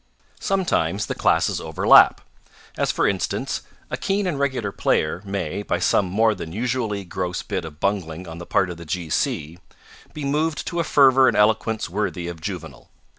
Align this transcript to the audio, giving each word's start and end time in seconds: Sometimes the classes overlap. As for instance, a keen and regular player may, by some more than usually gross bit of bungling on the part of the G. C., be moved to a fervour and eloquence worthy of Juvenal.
Sometimes 0.39 1.05
the 1.05 1.13
classes 1.13 1.61
overlap. 1.61 2.21
As 2.75 2.89
for 2.91 3.07
instance, 3.07 3.61
a 3.91 3.97
keen 3.97 4.25
and 4.25 4.39
regular 4.39 4.71
player 4.71 5.21
may, 5.25 5.61
by 5.61 5.77
some 5.77 6.07
more 6.07 6.33
than 6.33 6.51
usually 6.51 7.05
gross 7.05 7.43
bit 7.43 7.65
of 7.65 7.79
bungling 7.79 8.27
on 8.27 8.39
the 8.39 8.47
part 8.47 8.71
of 8.71 8.77
the 8.77 8.85
G. 8.85 9.11
C., 9.11 9.59
be 10.11 10.25
moved 10.25 10.65
to 10.65 10.79
a 10.79 10.83
fervour 10.83 11.27
and 11.27 11.37
eloquence 11.37 11.87
worthy 11.87 12.27
of 12.27 12.41
Juvenal. 12.41 12.89